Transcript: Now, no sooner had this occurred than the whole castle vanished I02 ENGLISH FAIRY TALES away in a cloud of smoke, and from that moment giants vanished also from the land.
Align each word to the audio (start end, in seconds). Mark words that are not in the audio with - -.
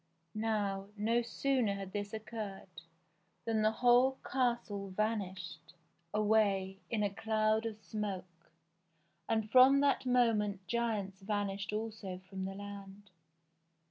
Now, 0.33 0.87
no 0.97 1.21
sooner 1.21 1.75
had 1.75 1.91
this 1.93 2.11
occurred 2.11 2.81
than 3.45 3.61
the 3.61 3.69
whole 3.69 4.13
castle 4.25 4.89
vanished 4.89 5.61
I02 5.61 5.69
ENGLISH 5.69 5.75
FAIRY 5.75 6.13
TALES 6.13 6.25
away 6.25 6.79
in 6.89 7.03
a 7.03 7.13
cloud 7.13 7.65
of 7.67 7.83
smoke, 7.83 8.51
and 9.29 9.51
from 9.51 9.79
that 9.81 10.07
moment 10.07 10.65
giants 10.65 11.21
vanished 11.21 11.71
also 11.71 12.17
from 12.27 12.45
the 12.45 12.55
land. 12.55 13.11